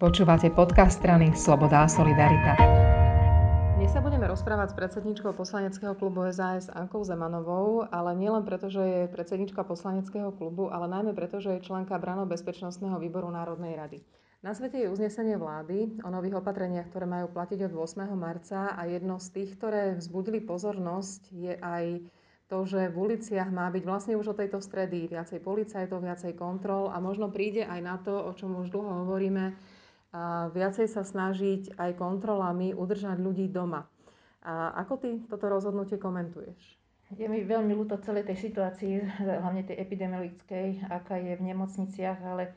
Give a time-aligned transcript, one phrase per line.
[0.00, 2.56] Počúvate podcast strany Sloboda a Solidarita.
[3.76, 8.80] Dnes sa budeme rozprávať s predsedničkou poslaneckého klubu SAS Ankou Zemanovou, ale nielen preto, že
[8.80, 14.00] je predsednička poslaneckého klubu, ale najmä preto, že je členka Brano bezpečnostného výboru Národnej rady.
[14.40, 18.08] Na svete je uznesenie vlády o nových opatreniach, ktoré majú platiť od 8.
[18.16, 22.08] marca a jedno z tých, ktoré vzbudili pozornosť, je aj
[22.48, 26.88] to, že v uliciach má byť vlastne už od tejto stredy viacej policajtov, viacej kontrol
[26.88, 29.54] a možno príde aj na to, o čom už dlho hovoríme,
[30.10, 33.86] a viacej sa snažiť aj kontrolami udržať ľudí doma.
[34.42, 36.80] A ako ty toto rozhodnutie komentuješ?
[37.10, 39.02] Je mi veľmi ľúto celej tej situácii,
[39.42, 42.54] hlavne tej epidemiologickej, aká je v nemocniciach, ale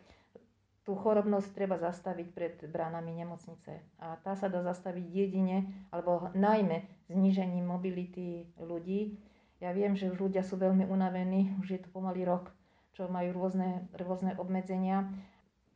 [0.86, 3.82] tú chorobnosť treba zastaviť pred bránami nemocnice.
[3.98, 9.18] A tá sa dá zastaviť jedine, alebo najmä znížením mobility ľudí.
[9.64, 12.52] Ja viem, že už ľudia sú veľmi unavení, už je to pomaly rok,
[12.94, 15.10] čo majú rôzne, rôzne obmedzenia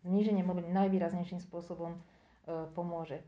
[0.08, 2.00] zníženie mobility najvýraznejším spôsobom e,
[2.72, 3.20] pomôže.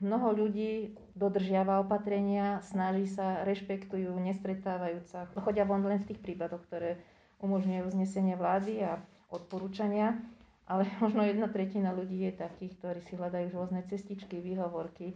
[0.00, 5.28] Mnoho ľudí dodržiava opatrenia, snaží sa, rešpektujú, nestretávajú sa.
[5.36, 6.96] Chodia von len v tých prípadoch, ktoré
[7.44, 10.16] umožňujú uznesenie vlády a odporúčania,
[10.64, 15.12] ale možno jedna tretina ľudí je takých, ktorí si hľadajú rôzne cestičky, výhovorky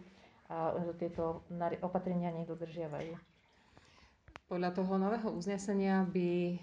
[0.52, 1.40] a tieto
[1.80, 3.33] opatrenia nedodržiavajú.
[4.44, 6.60] Podľa toho nového uznesenia by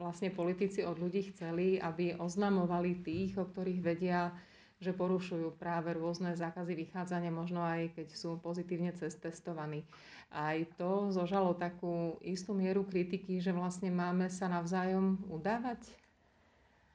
[0.00, 4.32] vlastne politici od ľudí chceli, aby oznamovali tých, o ktorých vedia,
[4.80, 9.84] že porušujú práve rôzne zákazy vychádzania, možno aj keď sú pozitívne testovaní.
[10.32, 15.80] Aj to zožalo takú istú mieru kritiky, že vlastne máme sa navzájom udávať?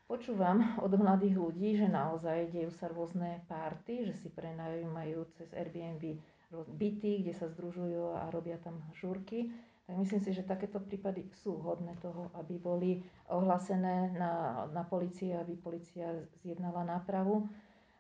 [0.09, 6.17] Počúvam od mladých ľudí, že naozaj dejú sa rôzne párty, že si prenajímajú cez Airbnb
[6.52, 9.49] byty, kde sa združujú a robia tam žúrky
[9.97, 12.92] myslím si, že takéto prípady sú hodné toho, aby boli
[13.28, 16.11] ohlásené na, na policii, aby policia
[16.44, 17.48] zjednala nápravu.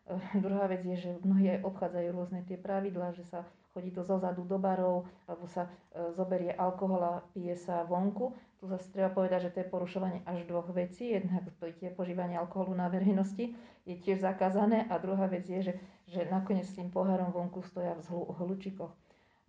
[0.07, 4.03] E, druhá vec je, že mnohí aj obchádzajú rôzne tie pravidlá, že sa chodí to
[4.03, 5.69] zozadu do barov, alebo sa e,
[6.13, 8.35] zoberie alkohol a pije sa vonku.
[8.61, 11.17] Tu zase treba povedať, že to je porušovanie až dvoch vecí.
[11.17, 11.49] Jednak
[11.81, 13.57] tie požívanie alkoholu na verejnosti
[13.89, 15.73] je tiež zakázané a druhá vec je, že,
[16.05, 18.05] že nakoniec s tým pohárom vonku stoja v
[18.37, 18.93] hlučikoch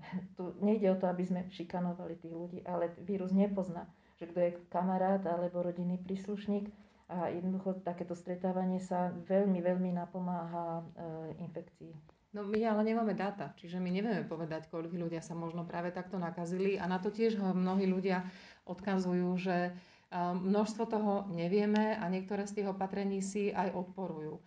[0.37, 3.87] tu nejde o to, aby sme šikanovali tých ľudí, ale vírus nepozná,
[4.19, 6.71] že kto je kamarát alebo rodinný príslušník
[7.13, 10.85] a jednoducho takéto stretávanie sa veľmi, veľmi napomáha e,
[11.45, 11.93] infekcii.
[12.33, 16.17] No my ale nemáme dáta, čiže my nevieme povedať, koľko ľudia sa možno práve takto
[16.17, 18.25] nakazili a na to tiež mnohí ľudia
[18.65, 19.73] odkazujú, že e,
[20.17, 24.41] množstvo toho nevieme a niektoré z tých opatrení si aj odporujú.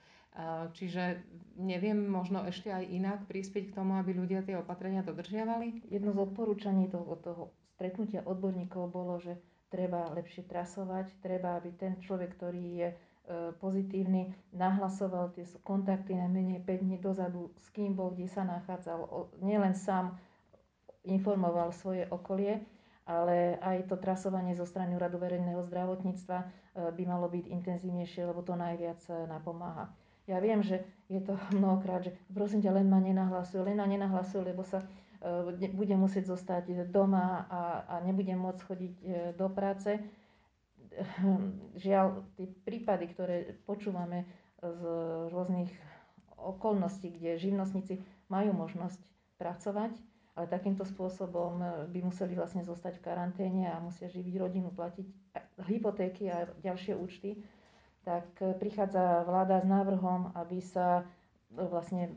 [0.75, 1.23] Čiže
[1.55, 5.87] neviem možno ešte aj inak prispieť k tomu, aby ľudia tie opatrenia dodržiavali?
[5.87, 7.43] Jedno z odporúčaní toho, toho
[7.79, 9.39] stretnutia odborníkov bolo, že
[9.71, 12.95] treba lepšie trasovať, treba, aby ten človek, ktorý je e,
[13.63, 19.07] pozitívny, nahlasoval tie kontakty na menej 5 dní dozadu, s kým bol, kde sa nachádzal.
[19.39, 20.19] Nielen sám
[21.07, 22.59] informoval svoje okolie,
[23.07, 26.45] ale aj to trasovanie zo strany Radu verejného zdravotníctva e,
[26.91, 28.99] by malo byť intenzívnejšie, lebo to najviac
[29.31, 29.95] napomáha.
[30.25, 34.41] Ja viem, že je to mnohokrát, že prosím ťa, len ma nenahlasuj, len ma nenahlasuj,
[34.41, 40.01] lebo sa uh, budem musieť zostať doma a, a nebudem môcť chodiť uh, do práce.
[41.75, 44.23] Žiaľ, tie prípady, ktoré počúvame
[44.63, 44.81] z
[45.27, 45.67] rôznych
[46.39, 47.99] okolností, kde živnostníci
[48.31, 48.99] majú možnosť
[49.35, 49.91] pracovať,
[50.35, 55.07] ale takýmto spôsobom e, by museli vlastne zostať v karanténe a musia živiť rodinu, platiť
[55.67, 57.39] hypotéky a ďalšie účty,
[58.05, 61.03] tak e, prichádza vláda s návrhom, aby sa e,
[61.57, 62.13] vlastne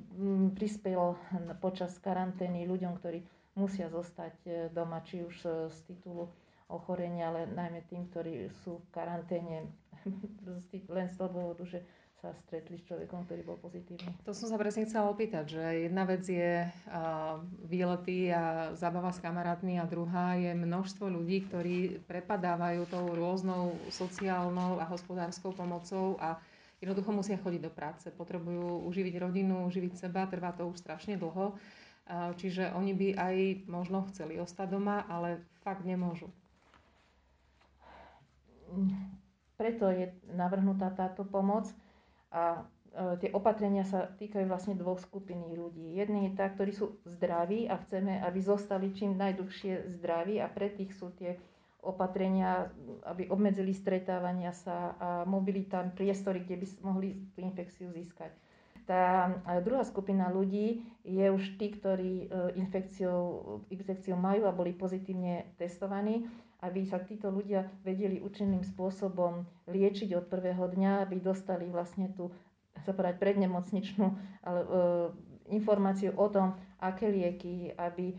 [0.54, 1.16] prispelo
[1.64, 3.24] počas karantény ľuďom, ktorí
[3.56, 5.36] musia zostať e, doma, či už
[5.72, 6.28] z titulu
[6.68, 9.64] ochorenia, ale najmä tým, ktorí sú v karanténe
[10.94, 11.80] len z toho dôvodu, že
[12.18, 14.10] sa stretli s človekom, ktorý bol pozitívny.
[14.26, 19.22] To som sa presne chcela opýtať, že jedna vec je uh, výlety a zábava s
[19.22, 26.42] kamarátmi a druhá je množstvo ľudí, ktorí prepadávajú tou rôznou sociálnou a hospodárskou pomocou a
[26.82, 28.10] jednoducho musia chodiť do práce.
[28.10, 31.54] Potrebujú uživiť rodinu, uživiť seba, trvá to už strašne dlho.
[31.54, 33.36] Uh, čiže oni by aj
[33.70, 36.26] možno chceli ostať doma, ale fakt nemôžu.
[39.54, 41.70] Preto je navrhnutá táto pomoc
[42.32, 45.96] a e, tie opatrenia sa týkajú vlastne dvoch skupín ľudí.
[45.96, 50.72] Jedni je tá, ktorí sú zdraví a chceme, aby zostali čím najdlhšie zdraví a pre
[50.72, 51.40] tých sú tie
[51.80, 52.68] opatrenia,
[53.06, 58.34] aby obmedzili stretávania sa a mobilita, priestory, kde by mohli tú infekciu získať.
[58.88, 59.28] Tá
[59.60, 62.26] druhá skupina ľudí je už tí, ktorí e,
[62.56, 63.12] infekciu,
[63.68, 66.24] infekciu majú a boli pozitívne testovaní
[66.62, 72.34] aby sa títo ľudia vedeli účinným spôsobom liečiť od prvého dňa, aby dostali vlastne tú
[72.82, 74.06] sa povedať, prednemocničnú
[74.46, 74.68] ale, e,
[75.54, 78.16] informáciu o tom, aké lieky, aby e,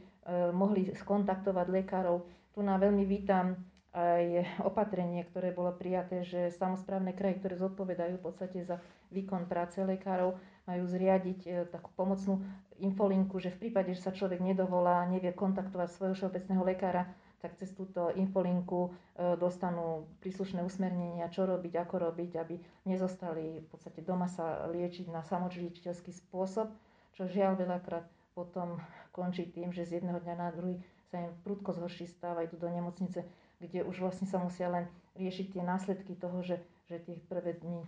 [0.52, 2.28] mohli skontaktovať lekárov.
[2.52, 3.56] Tu na veľmi vítam
[3.96, 8.78] aj opatrenie, ktoré bolo prijaté, že samozprávne kraje, ktoré zodpovedajú v podstate za
[9.10, 10.38] výkon práce lekárov,
[10.68, 12.44] majú zriadiť e, takú pomocnú
[12.80, 17.10] infolinku, že v prípade, že sa človek nedovolá, nevie kontaktovať svojho všeobecného lekára,
[17.40, 22.56] tak cez túto infolinku e, dostanú príslušné usmernenia, čo robiť, ako robiť, aby
[22.86, 26.68] nezostali v podstate doma sa liečiť na samočiličiteľský spôsob,
[27.16, 28.06] čo žiaľ veľakrát
[28.36, 28.80] potom
[29.16, 32.56] končí tým, že z jedného dňa na druhý sa im prudko zhorší stav a idú
[32.62, 33.26] do nemocnice
[33.60, 34.88] kde už vlastne sa musia len
[35.20, 37.88] riešiť tie následky toho, že, že tie prvé dni e,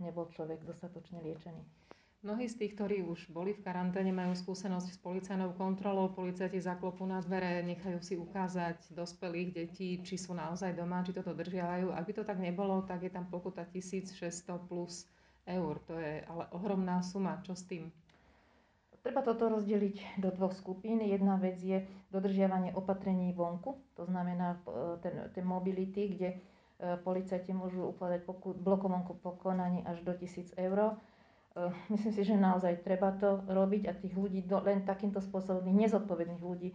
[0.00, 1.60] nebol človek dostatočne liečený.
[2.24, 6.08] Mnohí z tých, ktorí už boli v karanténe, majú skúsenosť s policajnou kontrolou.
[6.08, 11.36] Policajti zaklopú na dvere, nechajú si ukázať dospelých detí, či sú naozaj doma, či toto
[11.36, 11.92] držiavajú.
[11.92, 14.16] Ak by to tak nebolo, tak je tam pokuta 1600
[14.64, 15.04] plus
[15.44, 15.76] eur.
[15.84, 17.44] To je ale ohromná suma.
[17.44, 17.92] Čo s tým?
[19.04, 21.04] Treba toto rozdeliť do dvoch skupín.
[21.04, 26.36] Jedna vec je dodržiavanie opatrení vonku, to znamená e, ten, ten mobility, kde e,
[27.04, 30.96] policajti môžu ukladať pokut, blokovom pokonaní až do 1000 eur.
[31.54, 36.42] E, myslím si, že naozaj treba to robiť a tých ľudí, len takýmto spôsobom nezodpovedných
[36.42, 36.70] ľudí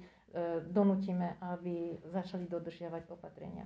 [0.69, 3.65] donútime, aby začali dodržiavať opatrenia.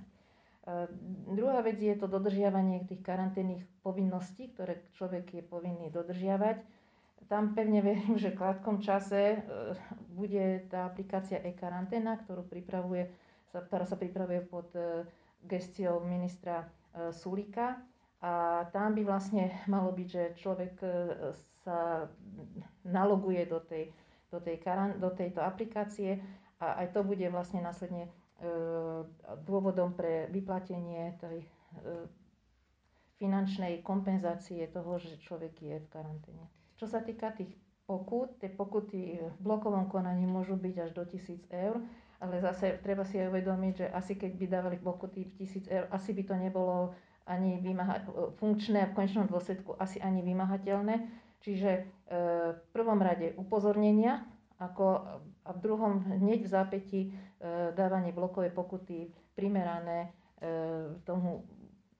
[1.28, 6.64] Druhá vec je to dodržiavanie tých karanténnych povinností, ktoré človek je povinný dodržiavať
[7.28, 9.40] tam pevne verím, že v krátkom čase
[10.12, 13.08] bude tá aplikácia e-karanténa, ktorú pripravuje,
[13.50, 14.68] ktorá sa pripravuje pod
[15.44, 16.68] gestiou ministra
[17.16, 17.80] Sulika.
[18.24, 20.80] A tam by vlastne malo byť, že človek
[21.60, 22.08] sa
[22.88, 23.92] naloguje do, tej,
[24.32, 24.64] do, tej
[24.96, 26.24] do tejto aplikácie
[26.56, 28.08] a aj to bude vlastne následne
[29.44, 31.44] dôvodom pre vyplatenie tej
[33.20, 36.44] finančnej kompenzácie toho, že človek je v karanténe.
[36.80, 37.52] Čo sa týka tých
[37.86, 41.76] pokut, tie pokuty v blokovom konaní môžu byť až do 1000 eur,
[42.18, 45.84] ale zase treba si aj uvedomiť, že asi keď by dávali pokuty v 1000 eur,
[45.92, 48.04] asi by to nebolo ani vymaha-
[48.36, 51.08] funkčné a v konečnom dôsledku asi ani vymahateľné.
[51.44, 51.82] Čiže e,
[52.56, 54.24] v prvom rade upozornenia,
[54.56, 55.04] ako
[55.44, 57.08] a v druhom hneď v zápäti e,
[57.76, 60.08] dávanie blokovej pokuty primerané
[60.40, 60.48] e,
[61.04, 61.44] tomu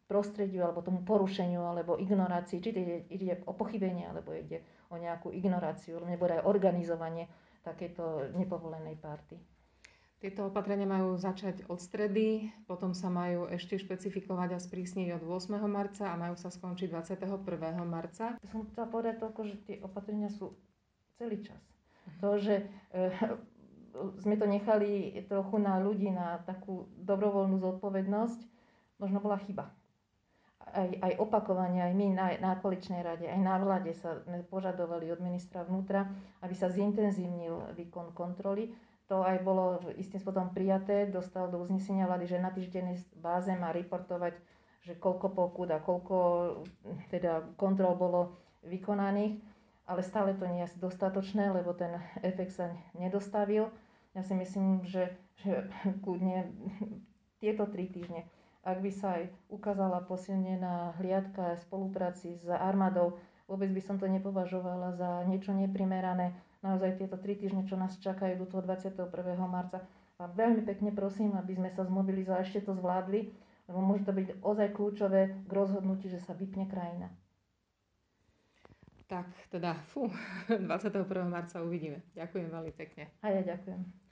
[0.09, 5.33] prostrediu alebo tomu porušeniu alebo ignorácii, či ide, ide o pochybenie alebo ide o nejakú
[5.33, 7.29] ignoráciu nebo aj organizovanie
[7.65, 9.54] takéto nepovolenej party.
[10.23, 15.61] Tieto opatrenia majú začať od stredy, potom sa majú ešte špecifikovať a sprísniť od 8.
[15.69, 17.29] marca a majú sa skončiť 21.
[17.85, 18.41] marca.
[18.49, 20.57] Som chcela povedať toľko, že tie opatrenia sú
[21.21, 21.61] celý čas.
[21.61, 22.19] Uh-huh.
[22.25, 22.65] To, že e,
[24.25, 28.41] sme to nechali trochu na ľudí, na takú dobrovoľnú zodpovednosť,
[28.97, 29.69] možno bola chyba
[30.75, 34.19] aj, aj opakovane, aj my na, na koaličnej rade, aj na vláde sa
[34.51, 36.09] požadovali od ministra vnútra,
[36.41, 38.73] aby sa zintenzívnil výkon kontroly.
[39.13, 43.69] To aj bolo istým spôsobom prijaté, dostal do uznesenia vlády, že na týždennej báze má
[43.69, 44.33] reportovať,
[44.81, 46.17] že koľko pokut a koľko
[47.13, 48.21] teda kontrol bolo
[48.65, 49.37] vykonaných,
[49.85, 53.69] ale stále to nie je dostatočné, lebo ten efekt sa nedostavil.
[54.17, 55.13] Ja si myslím, že,
[55.45, 55.69] že
[56.05, 56.49] kľudne
[57.45, 58.25] tieto tri týždne
[58.65, 64.09] ak by sa aj ukázala posilnená hliadka a spolupráci s armádou, vôbec by som to
[64.09, 66.33] nepovažovala za niečo neprimerané.
[66.65, 69.13] Naozaj tieto tri týždne, čo nás čakajú do toho 21.
[69.45, 69.85] marca,
[70.17, 73.29] vám veľmi pekne prosím, aby sme sa zmobilizovali, ešte to zvládli,
[73.69, 77.13] lebo môže to byť ozaj kľúčové k rozhodnutí, že sa vypne krajina.
[79.05, 80.09] Tak teda, fú,
[80.49, 81.05] 21.
[81.29, 82.01] marca uvidíme.
[82.17, 83.13] Ďakujem veľmi pekne.
[83.21, 84.04] A ja ďakujem.